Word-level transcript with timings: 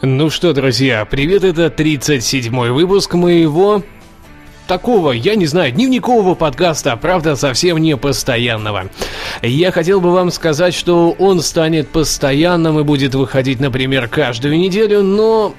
Ну 0.00 0.30
что, 0.30 0.52
друзья, 0.52 1.04
привет, 1.04 1.42
это 1.42 1.66
37-й 1.66 2.70
выпуск 2.70 3.14
моего 3.14 3.82
такого, 4.68 5.10
я 5.10 5.34
не 5.34 5.46
знаю, 5.46 5.72
дневникового 5.72 6.36
подкаста, 6.36 6.96
правда, 6.96 7.34
совсем 7.34 7.78
не 7.78 7.96
постоянного. 7.96 8.90
Я 9.42 9.72
хотел 9.72 10.00
бы 10.00 10.12
вам 10.12 10.30
сказать, 10.30 10.72
что 10.74 11.10
он 11.18 11.40
станет 11.40 11.88
постоянным 11.88 12.78
и 12.78 12.84
будет 12.84 13.16
выходить, 13.16 13.58
например, 13.58 14.06
каждую 14.06 14.56
неделю, 14.60 15.02
но 15.02 15.52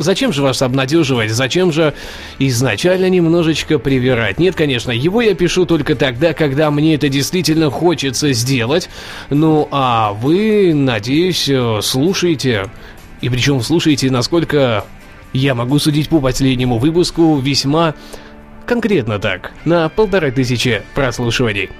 Зачем 0.00 0.32
же 0.32 0.42
вас 0.42 0.62
обнадеживать? 0.62 1.32
Зачем 1.32 1.72
же 1.72 1.92
изначально 2.38 3.08
немножечко 3.08 3.80
привирать? 3.80 4.38
Нет, 4.38 4.54
конечно, 4.54 4.92
его 4.92 5.20
я 5.20 5.34
пишу 5.34 5.66
только 5.66 5.96
тогда, 5.96 6.34
когда 6.34 6.70
мне 6.70 6.94
это 6.94 7.08
действительно 7.08 7.68
хочется 7.68 8.32
сделать. 8.32 8.88
Ну, 9.28 9.66
а 9.72 10.12
вы, 10.12 10.72
надеюсь, 10.72 11.50
слушаете 11.84 12.70
и 13.20 13.28
причем 13.28 13.60
слушайте, 13.62 14.10
насколько 14.10 14.84
я 15.32 15.54
могу 15.54 15.78
судить 15.78 16.08
по 16.08 16.20
последнему 16.20 16.78
выпуску 16.78 17.36
весьма 17.38 17.94
конкретно 18.68 19.18
так, 19.18 19.52
на 19.64 19.88
полторы 19.88 20.30
тысячи 20.30 20.82
прослушиваний. 20.94 21.70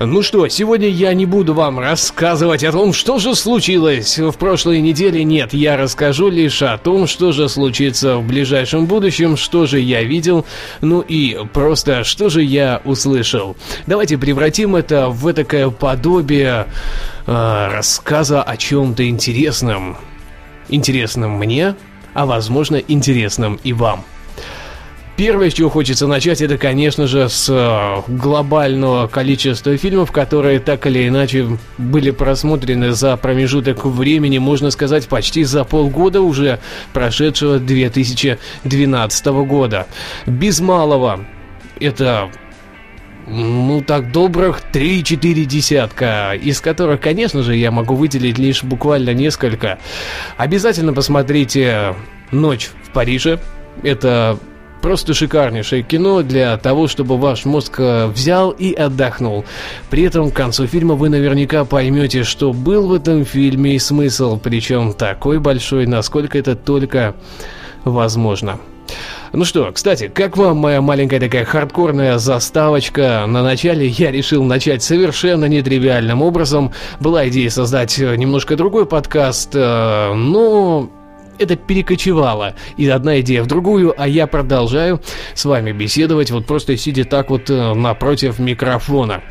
Ну 0.00 0.20
что, 0.20 0.48
сегодня 0.48 0.88
я 0.88 1.14
не 1.14 1.26
буду 1.26 1.54
вам 1.54 1.78
рассказывать 1.78 2.64
о 2.64 2.72
том, 2.72 2.92
что 2.92 3.20
же 3.20 3.36
случилось 3.36 4.18
в 4.18 4.32
прошлой 4.32 4.80
неделе. 4.80 5.22
Нет, 5.22 5.54
я 5.54 5.76
расскажу 5.76 6.28
лишь 6.28 6.60
о 6.62 6.76
том, 6.76 7.06
что 7.06 7.30
же 7.30 7.48
случится 7.48 8.16
в 8.16 8.26
ближайшем 8.26 8.86
будущем, 8.86 9.36
что 9.36 9.66
же 9.66 9.78
я 9.78 10.02
видел, 10.02 10.44
ну 10.80 11.00
и 11.00 11.38
просто 11.52 12.02
что 12.02 12.28
же 12.28 12.42
я 12.42 12.82
услышал. 12.84 13.56
Давайте 13.86 14.18
превратим 14.18 14.74
это 14.74 15.10
в 15.10 15.32
такое 15.32 15.70
подобие 15.70 16.66
э, 17.26 17.68
рассказа 17.72 18.42
о 18.42 18.56
чем-то 18.56 19.08
интересном 19.08 19.96
интересным 20.68 21.32
мне, 21.32 21.74
а 22.14 22.26
возможно 22.26 22.76
интересным 22.76 23.58
и 23.64 23.72
вам. 23.72 24.04
Первое, 25.16 25.48
с 25.48 25.54
чего 25.54 25.70
хочется 25.70 26.08
начать, 26.08 26.40
это, 26.42 26.58
конечно 26.58 27.06
же, 27.06 27.28
с 27.28 27.48
э, 27.48 28.02
глобального 28.08 29.06
количества 29.06 29.76
фильмов, 29.76 30.10
которые 30.10 30.58
так 30.58 30.88
или 30.88 31.06
иначе 31.06 31.56
были 31.78 32.10
просмотрены 32.10 32.90
за 32.90 33.16
промежуток 33.16 33.84
времени, 33.84 34.38
можно 34.38 34.72
сказать, 34.72 35.06
почти 35.06 35.44
за 35.44 35.62
полгода 35.62 36.20
уже 36.20 36.58
прошедшего 36.92 37.60
2012 37.60 39.26
года. 39.26 39.86
Без 40.26 40.58
малого 40.58 41.24
это 41.78 42.30
ну, 43.26 43.80
так 43.80 44.12
добрых 44.12 44.60
3-4 44.72 45.44
десятка, 45.44 46.32
из 46.34 46.60
которых, 46.60 47.00
конечно 47.00 47.42
же, 47.42 47.56
я 47.56 47.70
могу 47.70 47.94
выделить 47.94 48.38
лишь 48.38 48.62
буквально 48.62 49.14
несколько. 49.14 49.78
Обязательно 50.36 50.92
посмотрите 50.92 51.94
«Ночь 52.30 52.70
в 52.84 52.90
Париже». 52.90 53.40
Это 53.82 54.38
просто 54.82 55.14
шикарнейшее 55.14 55.82
кино 55.82 56.22
для 56.22 56.58
того, 56.58 56.88
чтобы 56.88 57.16
ваш 57.16 57.46
мозг 57.46 57.76
э, 57.78 58.06
взял 58.08 58.50
и 58.50 58.74
отдохнул. 58.74 59.46
При 59.88 60.02
этом 60.02 60.30
к 60.30 60.34
концу 60.34 60.66
фильма 60.66 60.94
вы 60.94 61.08
наверняка 61.08 61.64
поймете, 61.64 62.22
что 62.22 62.52
был 62.52 62.88
в 62.88 62.92
этом 62.92 63.24
фильме 63.24 63.76
и 63.76 63.78
смысл, 63.78 64.38
причем 64.38 64.92
такой 64.92 65.38
большой, 65.38 65.86
насколько 65.86 66.38
это 66.38 66.54
только 66.54 67.14
возможно. 67.84 68.60
Ну 69.32 69.44
что, 69.44 69.72
кстати, 69.72 70.08
как 70.08 70.36
вам 70.36 70.58
моя 70.58 70.80
маленькая 70.80 71.18
такая 71.18 71.44
хардкорная 71.44 72.18
заставочка? 72.18 73.24
На 73.26 73.42
начале 73.42 73.88
я 73.88 74.12
решил 74.12 74.44
начать 74.44 74.82
совершенно 74.82 75.46
нетривиальным 75.46 76.22
образом. 76.22 76.72
Была 77.00 77.28
идея 77.28 77.50
создать 77.50 77.98
э, 77.98 78.14
немножко 78.16 78.56
другой 78.56 78.86
подкаст, 78.86 79.50
э, 79.54 80.12
но 80.14 80.88
это 81.38 81.56
перекочевало 81.56 82.54
из 82.76 82.90
одной 82.90 83.20
идеи 83.20 83.38
в 83.38 83.46
другую, 83.46 83.94
а 83.96 84.06
я 84.06 84.26
продолжаю 84.26 85.00
с 85.34 85.44
вами 85.44 85.72
беседовать, 85.72 86.30
вот 86.30 86.46
просто 86.46 86.76
сидя 86.76 87.04
так 87.04 87.30
вот 87.30 87.50
э, 87.50 87.74
напротив 87.74 88.38
микрофона. 88.38 89.22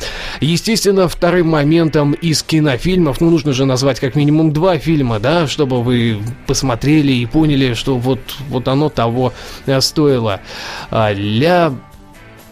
Естественно, 0.41 1.07
вторым 1.07 1.49
моментом 1.49 2.13
из 2.13 2.43
кинофильмов, 2.43 3.21
ну, 3.21 3.29
нужно 3.29 3.53
же 3.53 3.65
назвать 3.65 3.99
как 3.99 4.15
минимум 4.15 4.51
два 4.53 4.77
фильма, 4.77 5.19
да, 5.19 5.47
чтобы 5.47 5.81
вы 5.83 6.19
посмотрели 6.47 7.11
и 7.11 7.25
поняли, 7.25 7.73
что 7.73 7.97
вот, 7.97 8.19
вот 8.49 8.67
оно 8.67 8.89
того 8.89 9.33
э, 9.65 9.81
стоило. 9.81 10.41
А 10.89 11.13
для 11.13 11.73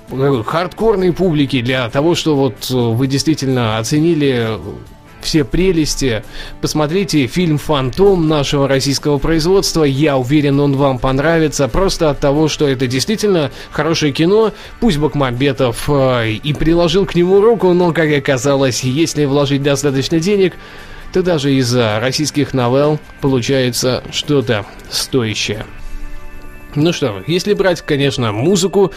э, 0.10 0.44
хардкорной 0.46 1.14
публики, 1.14 1.62
для 1.62 1.90
того, 1.90 2.16
что 2.16 2.36
вот 2.36 2.70
вы 2.70 3.08
действительно 3.08 3.78
оценили 3.78 4.58
все 5.24 5.44
прелести. 5.44 6.24
Посмотрите 6.62 7.28
фильм 7.28 7.58
«Фантом» 7.58 8.28
нашего 8.28 8.68
российского 8.68 9.18
производства. 9.18 9.84
Я 9.84 10.18
уверен, 10.18 10.60
он 10.60 10.76
вам 10.76 11.00
понравится. 11.00 11.68
Просто 11.68 12.10
от 12.10 12.20
того, 12.20 12.48
что 12.48 12.68
это 12.68 12.88
действительно 12.88 13.52
хорошее 13.72 14.12
кино. 14.12 14.52
Пусть 14.80 14.98
Бакмамбетов 14.98 15.90
э, 15.90 16.32
и 16.32 16.54
приложил 16.54 17.06
к 17.06 17.16
нему 17.16 17.42
руку, 17.42 17.74
но, 17.74 17.94
как 17.94 18.12
оказалось, 18.12 18.84
если 18.84 19.26
вложить 19.26 19.64
достаточно 19.64 20.20
денег, 20.20 20.54
то 21.14 21.22
даже 21.22 21.54
из 21.54 21.76
российских 21.76 22.54
новелл 22.54 23.00
получается 23.20 24.04
что-то 24.12 24.66
стоящее. 24.90 25.66
Ну 26.76 26.94
что, 26.94 27.22
если 27.28 27.54
брать, 27.54 27.82
конечно, 27.82 28.32
музыку, 28.32 28.94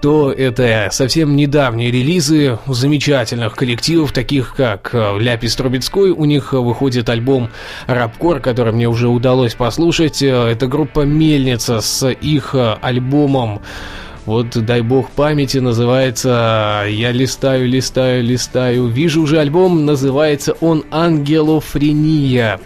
то 0.00 0.32
это 0.32 0.88
совсем 0.90 1.36
недавние 1.36 1.90
релизы 1.90 2.58
замечательных 2.66 3.54
коллективов, 3.54 4.12
таких 4.12 4.54
как 4.56 4.90
э, 4.94 5.18
Ляпис 5.18 5.54
Трубецкой. 5.56 6.12
У 6.12 6.24
них 6.24 6.54
выходит 6.54 7.10
альбом 7.10 7.50
«Рапкор», 7.86 8.40
который 8.40 8.72
мне 8.72 8.88
уже 8.88 9.08
удалось 9.08 9.54
послушать. 9.54 10.22
Э, 10.22 10.48
это 10.48 10.66
группа 10.66 11.00
«Мельница» 11.00 11.80
с 11.80 12.08
их 12.08 12.54
э, 12.54 12.76
альбомом 12.80 13.60
вот, 14.26 14.50
дай 14.50 14.82
бог 14.82 15.10
памяти, 15.10 15.58
называется 15.58 16.84
«Я 16.88 17.10
листаю, 17.12 17.68
листаю, 17.68 18.22
листаю». 18.22 18.86
Вижу 18.86 19.22
уже 19.22 19.38
альбом, 19.38 19.86
называется 19.86 20.54
он 20.60 20.84
«Ангелофрения». 20.90 22.60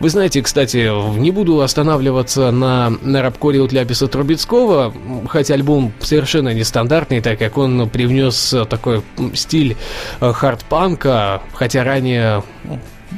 Вы 0.00 0.08
знаете, 0.10 0.42
кстати, 0.42 0.90
не 1.18 1.30
буду 1.30 1.60
останавливаться 1.60 2.50
на, 2.50 2.90
на 3.02 3.22
рабкоре 3.22 3.62
от 3.62 3.72
Ляписа 3.72 4.08
Трубецкого, 4.08 4.92
хотя 5.28 5.54
альбом 5.54 5.92
совершенно 6.00 6.52
нестандартный, 6.52 7.20
так 7.20 7.38
как 7.38 7.56
он 7.56 7.88
привнес 7.88 8.54
такой 8.68 9.02
стиль 9.34 9.76
э, 10.20 10.32
хард-панка, 10.32 11.40
хотя 11.52 11.84
ранее 11.84 12.42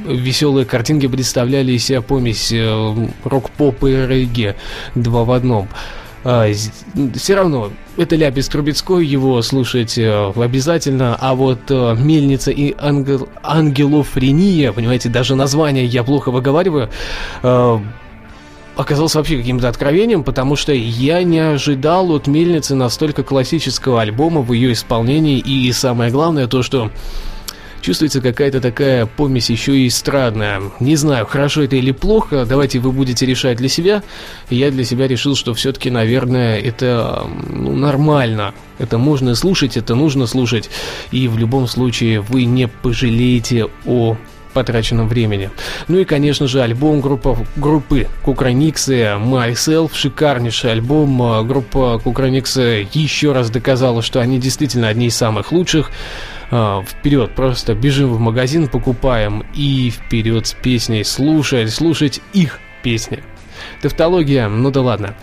веселые 0.05 0.65
картинки 0.65 1.07
представляли 1.07 1.73
из 1.73 1.85
себя 1.85 2.01
помесь 2.01 2.51
э, 2.51 3.07
рок-поп 3.23 3.83
и 3.83 4.05
регги 4.07 4.55
два 4.95 5.23
в 5.23 5.31
одном 5.31 5.67
а, 6.23 6.51
все 7.15 7.35
равно 7.35 7.71
это 7.97 8.15
Ляпис 8.15 8.47
Трубецкой, 8.49 9.05
его 9.05 9.41
слушать 9.41 9.97
э, 9.97 10.31
обязательно, 10.35 11.15
а 11.19 11.33
вот 11.33 11.59
э, 11.69 11.95
Мельница 11.97 12.51
и 12.51 12.75
ангел, 12.77 13.29
Ангелофрения, 13.41 14.71
понимаете, 14.73 15.09
даже 15.09 15.35
название 15.35 15.85
я 15.85 16.03
плохо 16.03 16.31
выговариваю, 16.31 16.89
э, 17.41 17.79
оказался 18.75 19.17
вообще 19.17 19.37
каким-то 19.37 19.69
откровением, 19.69 20.23
потому 20.23 20.55
что 20.55 20.73
я 20.73 21.23
не 21.23 21.39
ожидал 21.39 22.11
от 22.11 22.27
Мельницы 22.27 22.75
настолько 22.75 23.23
классического 23.23 24.01
альбома 24.01 24.41
в 24.41 24.51
ее 24.53 24.73
исполнении, 24.73 25.39
и 25.39 25.71
самое 25.71 26.11
главное 26.11 26.47
то, 26.47 26.63
что 26.63 26.91
Чувствуется 27.81 28.21
какая-то 28.21 28.61
такая 28.61 29.05
помесь 29.05 29.49
еще 29.49 29.77
и 29.77 29.87
эстрадная. 29.87 30.61
Не 30.79 30.95
знаю, 30.95 31.25
хорошо 31.25 31.63
это 31.63 31.75
или 31.75 31.91
плохо, 31.91 32.45
давайте 32.45 32.79
вы 32.79 32.91
будете 32.91 33.25
решать 33.25 33.57
для 33.57 33.69
себя. 33.69 34.03
Я 34.49 34.71
для 34.71 34.83
себя 34.83 35.07
решил, 35.07 35.35
что 35.35 35.53
все-таки, 35.53 35.89
наверное, 35.89 36.59
это 36.59 37.25
ну, 37.49 37.75
нормально. 37.75 38.53
Это 38.77 38.97
можно 38.97 39.35
слушать, 39.35 39.77
это 39.77 39.95
нужно 39.95 40.27
слушать. 40.27 40.69
И 41.11 41.27
в 41.27 41.37
любом 41.37 41.67
случае 41.67 42.21
вы 42.21 42.45
не 42.45 42.67
пожалеете 42.67 43.67
о 43.85 44.17
потраченном 44.53 45.07
времени. 45.07 45.49
Ну 45.87 45.99
и, 45.99 46.05
конечно 46.05 46.47
же, 46.47 46.61
альбом 46.61 47.01
группа, 47.01 47.37
группы 47.55 48.07
Кукраниксы 48.23 49.01
Myself, 49.17 49.91
шикарнейший 49.93 50.71
альбом. 50.71 51.47
Группа 51.47 51.99
Кукраниксы 52.03 52.87
еще 52.93 53.31
раз 53.31 53.49
доказала, 53.49 54.01
что 54.01 54.19
они 54.19 54.39
действительно 54.39 54.87
одни 54.87 55.07
из 55.07 55.15
самых 55.15 55.51
лучших. 55.51 55.91
А, 56.51 56.83
вперед, 56.83 57.35
просто 57.35 57.75
бежим 57.75 58.13
в 58.13 58.19
магазин, 58.19 58.67
покупаем 58.67 59.45
и 59.53 59.91
вперед 59.91 60.47
с 60.47 60.53
песней, 60.53 61.03
слушать, 61.03 61.71
слушать 61.71 62.21
их 62.33 62.59
песни. 62.83 63.23
Тавтология, 63.81 64.47
ну 64.47 64.71
да 64.71 64.81
ладно. 64.81 65.15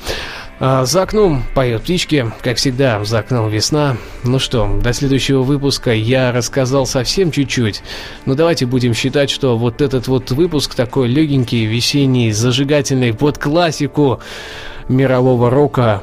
А, 0.58 0.84
за 0.84 1.02
окном 1.02 1.42
поют 1.54 1.82
птички, 1.82 2.30
как 2.42 2.56
всегда, 2.56 3.04
за 3.04 3.18
окном 3.18 3.50
весна. 3.50 3.96
Ну 4.24 4.38
что, 4.38 4.78
до 4.82 4.92
следующего 4.92 5.42
выпуска 5.42 5.92
я 5.92 6.32
рассказал 6.32 6.86
совсем 6.86 7.30
чуть-чуть. 7.30 7.82
Но 8.24 8.34
давайте 8.34 8.64
будем 8.64 8.94
считать, 8.94 9.28
что 9.28 9.58
вот 9.58 9.82
этот 9.82 10.08
вот 10.08 10.30
выпуск 10.30 10.74
такой 10.74 11.08
легенький, 11.08 11.66
весенний, 11.66 12.32
зажигательный, 12.32 13.12
под 13.12 13.38
классику 13.38 14.20
мирового 14.88 15.50
рока 15.50 16.02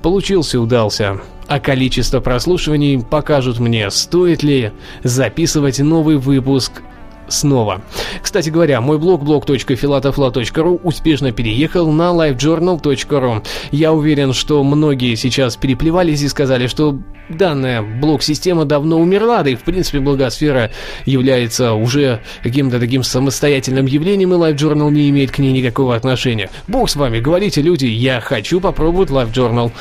получился, 0.00 0.60
удался 0.60 1.20
а 1.48 1.60
количество 1.60 2.20
прослушиваний 2.20 3.02
покажут 3.02 3.58
мне, 3.58 3.90
стоит 3.90 4.42
ли 4.42 4.72
записывать 5.02 5.78
новый 5.78 6.16
выпуск 6.16 6.82
снова. 7.28 7.82
Кстати 8.22 8.50
говоря, 8.50 8.80
мой 8.80 8.98
блог 8.98 9.22
blog.filatofla.ru 9.22 10.80
успешно 10.82 11.32
переехал 11.32 11.90
на 11.90 12.12
livejournal.ru. 12.12 13.44
Я 13.72 13.92
уверен, 13.92 14.32
что 14.32 14.62
многие 14.62 15.14
сейчас 15.14 15.56
переплевались 15.56 16.22
и 16.22 16.28
сказали, 16.28 16.66
что 16.66 16.98
данная 17.28 17.82
блок-система 17.82 18.64
давно 18.64 19.00
умерла, 19.00 19.42
да 19.42 19.50
и 19.50 19.56
в 19.56 19.62
принципе 19.62 20.00
блогосфера 20.00 20.70
является 21.04 21.72
уже 21.72 22.20
каким-то 22.42 22.78
таким 22.78 23.02
самостоятельным 23.02 23.86
явлением, 23.86 24.34
и 24.34 24.36
LiveJournal 24.36 24.90
не 24.90 25.10
имеет 25.10 25.32
к 25.32 25.38
ней 25.38 25.52
никакого 25.52 25.96
отношения. 25.96 26.50
Бог 26.68 26.88
с 26.88 26.96
вами, 26.96 27.20
говорите 27.20 27.62
люди, 27.62 27.86
я 27.86 28.20
хочу 28.20 28.60
попробовать 28.60 29.10
LiveJournal. 29.10 29.72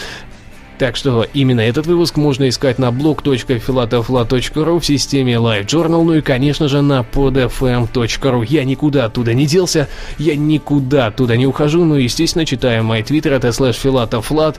Так 0.78 0.98
что 0.98 1.24
именно 1.34 1.62
этот 1.62 1.88
выпуск 1.88 2.18
можно 2.18 2.50
искать 2.50 2.80
на 2.80 2.90
blog.filatofla.ru 2.90 4.80
в 4.80 4.86
системе 4.86 5.36
LiveJournal, 5.36 6.04
ну 6.04 6.14
и, 6.16 6.22
конечно 6.22 6.68
же, 6.68 6.82
на 6.82 7.00
podfm.ru. 7.00 8.46
Я 8.50 8.66
никуда 8.66 9.06
оттуда 9.06 9.34
не 9.34 9.46
делся, 9.46 9.88
я 10.18 10.36
никуда 10.36 11.08
оттуда 11.08 11.38
не 11.38 11.48
ухожу, 11.48 11.86
ну, 11.86 11.96
естественно, 11.96 12.46
читаем 12.46 12.86
мои 12.86 13.04
твиттеры, 13.04 13.36
это 13.36 13.54
слэш 13.54 13.78
filatoflat, 13.78 14.58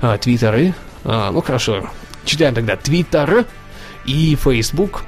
а, 0.00 0.18
твиттеры, 0.18 0.74
а, 1.04 1.32
ну, 1.32 1.42
хорошо, 1.42 1.90
читаем 2.24 2.54
тогда 2.54 2.76
твиттер 2.76 3.44
и 4.06 4.36
facebook 4.40 5.00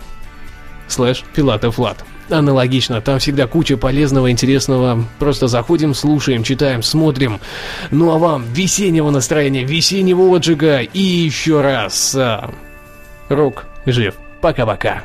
слэш 0.88 1.24
filatoflat 1.36 1.98
аналогично. 2.30 3.00
Там 3.00 3.18
всегда 3.18 3.46
куча 3.46 3.76
полезного, 3.76 4.30
интересного. 4.30 5.04
Просто 5.18 5.48
заходим, 5.48 5.94
слушаем, 5.94 6.42
читаем, 6.42 6.82
смотрим. 6.82 7.40
Ну 7.90 8.10
а 8.10 8.18
вам 8.18 8.44
весеннего 8.52 9.10
настроения, 9.10 9.64
весеннего 9.64 10.34
отжига 10.36 10.80
и 10.80 11.00
еще 11.00 11.60
раз. 11.60 12.14
А, 12.16 12.50
рок 13.28 13.66
жив. 13.86 14.14
Пока-пока. 14.40 15.02